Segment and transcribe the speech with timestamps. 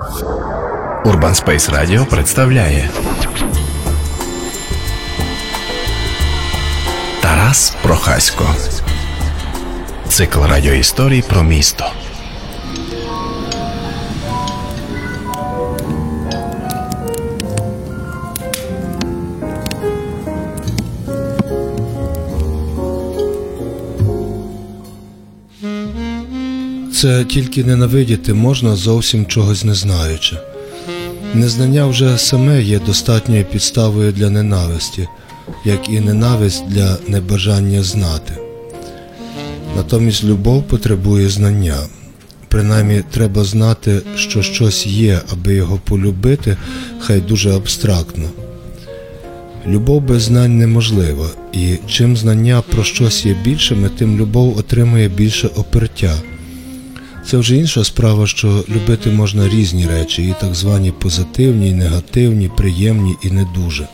[0.00, 2.90] Urban Space Radio представляє
[7.22, 8.54] Тарас Прохасько.
[10.08, 11.84] Цикл радіоісторій про місто.
[27.00, 30.36] Це тільки ненавидіти можна зовсім чогось не знаючи.
[31.34, 35.08] Незнання вже саме є достатньою підставою для ненависті,
[35.64, 38.34] як і ненависть для небажання знати.
[39.76, 41.76] Натомість любов потребує знання.
[42.48, 46.56] Принаймні треба знати, що щось є, аби його полюбити,
[46.98, 48.24] хай дуже абстрактно.
[49.66, 55.48] Любов без знань неможлива, і чим знання про щось є більшими, тим любов отримує більше
[55.56, 56.14] опертя.
[57.26, 62.50] Це вже інша справа, що любити можна різні речі, і так звані позитивні, і негативні,
[62.56, 63.88] приємні і не дуже.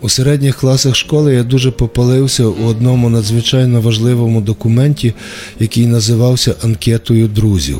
[0.00, 5.14] У середніх класах школи я дуже попалився у одному надзвичайно важливому документі,
[5.60, 7.78] який називався Анкетою друзів.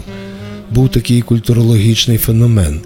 [0.70, 2.80] Був такий культурологічний феномен.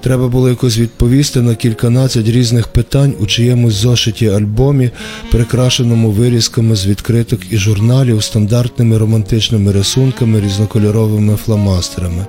[0.00, 4.90] Треба було якось відповісти на кільканадцять різних питань у чиємусь зошиті альбомі,
[5.30, 12.26] прикрашеному вирізками з відкриток і журналів, стандартними романтичними рисунками, різнокольоровими фломастерами.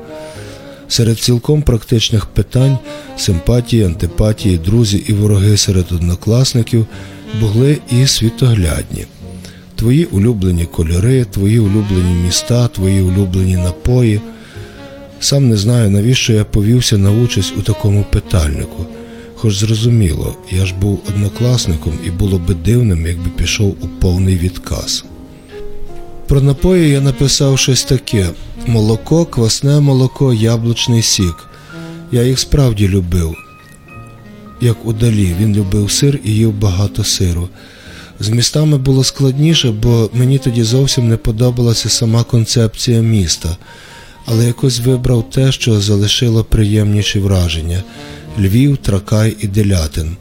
[0.87, 2.77] Серед цілком практичних питань
[3.17, 6.85] симпатії, антипатії, друзі і вороги серед однокласників
[7.39, 9.05] були і світоглядні.
[9.75, 14.21] Твої улюблені кольори, твої улюблені міста, твої улюблені напої.
[15.19, 18.85] Сам не знаю, навіщо я повівся на участь у такому питальнику.
[19.35, 25.05] Хоч зрозуміло, я ж був однокласником і було би дивним, якби пішов у повний відказ.
[26.27, 28.29] Про напої я написав щось таке:
[28.67, 31.35] молоко, квасне молоко, яблучний сік.
[32.11, 33.35] Я їх справді любив,
[34.61, 37.49] як удалі, він любив сир і їв багато сиру.
[38.19, 43.57] З містами було складніше, бо мені тоді зовсім не подобалася сама концепція міста
[44.31, 47.83] але якось вибрав те, що залишило приємніші враження
[48.39, 50.17] Львів, Тракай і Делятин.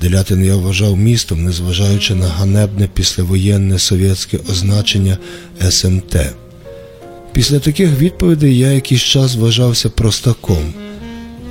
[0.00, 5.18] Делятин я вважав містом, незважаючи на ганебне післявоєнне совєтське означення
[5.70, 6.16] СМТ.
[7.32, 10.74] Після таких відповідей я якийсь час вважався простаком.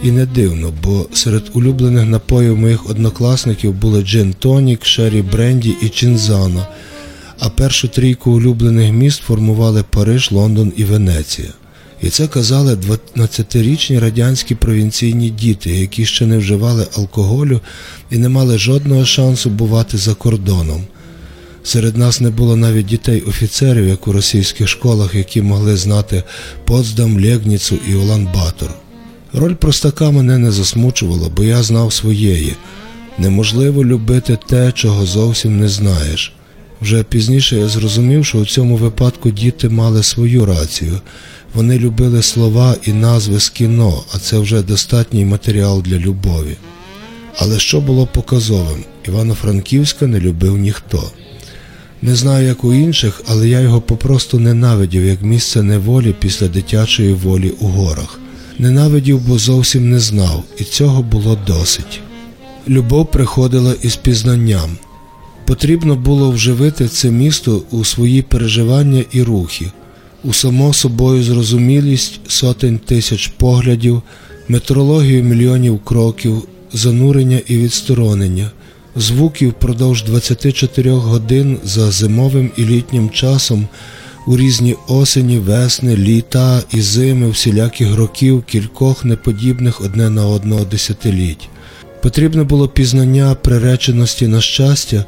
[0.04, 5.90] І не дивно, бо серед улюблених напоїв моїх однокласників були Джин Тонік, Шері Бренді і
[5.90, 6.68] Чинзано,
[7.40, 11.50] а першу трійку улюблених міст формували Париж, Лондон і Венеція.
[12.02, 17.62] І це казали 12-річні радянські провінційні діти, які ще не вживали алкоголю
[18.12, 20.84] і не мали жодного шансу бувати за кордоном.
[21.64, 26.24] Серед нас не було навіть дітей-офіцерів, як у російських школах, які могли знати
[26.66, 28.70] Потсдам, Лєгніцу і Улан-Батор.
[29.34, 32.56] Роль простака мене не засмучувала, бо я знав своєї.
[33.18, 36.34] Неможливо любити те, чого зовсім не знаєш.
[36.82, 41.02] Вже пізніше я зрозумів, що у цьому випадку діти мали свою рацію.
[41.56, 46.58] Вони любили слова і назви з кіно, а це вже достатній матеріал для любові.
[47.38, 48.84] Але що було показовим?
[49.08, 51.12] Івано-Франківська не любив ніхто.
[52.02, 57.14] Не знаю, як у інших, але я його попросту ненавидів як місце неволі після дитячої
[57.14, 58.20] волі у горах.
[58.60, 62.02] Ненавидів, бо зовсім не знав, і цього було досить.
[62.68, 64.78] Любов приходила із пізнанням.
[65.46, 69.72] Потрібно було вживити це місто у свої переживання і рухи
[70.26, 74.02] у само собою зрозумілість сотень тисяч поглядів,
[74.48, 76.44] метрологію мільйонів кроків,
[76.74, 78.52] занурення і відсторонення,
[78.96, 83.68] звуків впродовж 24 годин за зимовим і літнім часом
[84.28, 91.50] у різні осені, весни, літа і зими всіляких років, кількох неподібних одне на одного десятиліть.
[92.02, 95.06] Потрібне було пізнання приреченості на щастя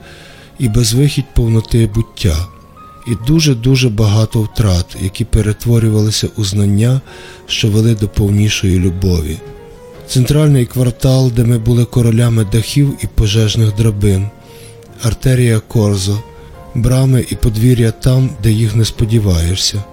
[0.60, 2.48] і безвихідь повноти буття
[3.08, 7.02] і дуже-дуже багато втрат, які перетворювалися у знання,
[7.48, 9.38] що вели до повнішої любові.
[10.08, 14.30] Центральний квартал, де ми були королями дахів і пожежних драбин,
[15.04, 16.20] артерія Корзо,
[16.76, 19.84] брами і подвір'я там, де їх не сподіваєшся,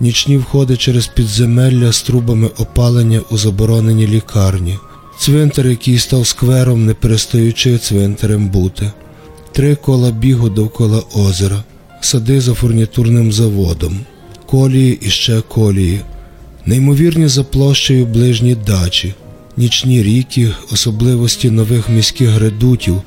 [0.00, 4.78] нічні входи через підземелля з трубами опалення у заборонені лікарні,
[5.18, 8.92] цвинтар, який став сквером, не перестаючи цвинтарем бути,
[9.52, 11.62] три кола бігу довкола озера
[12.00, 14.00] сади за фурнітурним заводом,
[14.46, 16.00] колії і ще колії,
[16.66, 19.14] неймовірні за площею ближні дачі,
[19.56, 23.02] нічні ріки, особливості нових міських редутів,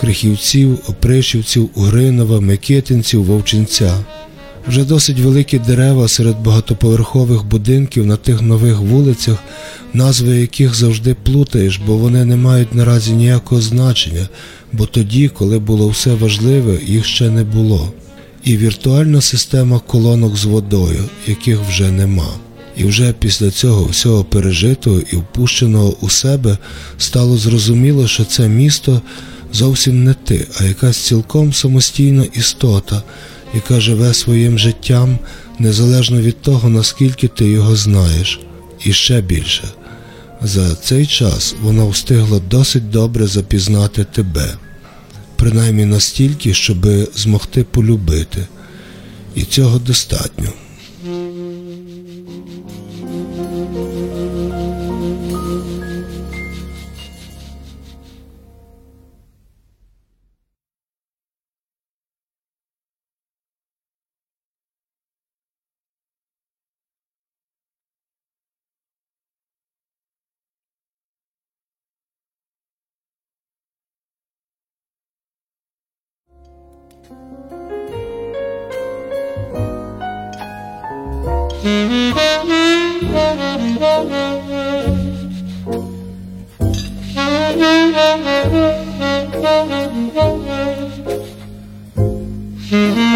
[0.00, 3.98] крихівців, опришівців, Угринова, Микитинців, Вовчинця.
[4.68, 9.38] Вже досить великі дерева серед багатоповерхових будинків на тих нових вулицях,
[9.94, 14.28] назви яких завжди плутаєш, бо вони не мають наразі ніякого значення,
[14.72, 17.92] бо тоді, коли було все важливе, їх ще не було.
[18.44, 22.28] І віртуальна система колонок з водою, яких вже нема.
[22.76, 26.58] І вже після цього всього пережитого і впущеного у себе
[26.98, 29.02] стало зрозуміло, що це місто
[29.52, 33.02] зовсім не ти, а якась цілком самостійна істота,
[33.54, 35.18] яка живе своїм життям
[35.58, 38.40] незалежно від того, наскільки ти його знаєш.
[38.84, 39.64] І ще більше.
[40.42, 44.54] За цей час вона встигла досить добре запізнати тебе,
[45.42, 48.46] принаймні настільки, щоби змогти полюбити.
[49.34, 50.48] І цього достатньо.
[92.72, 93.11] Mm-hmm.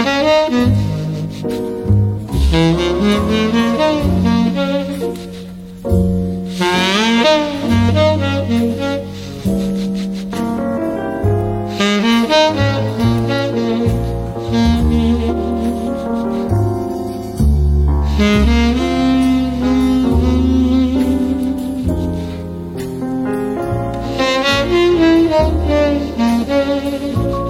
[25.37, 27.46] Thank you.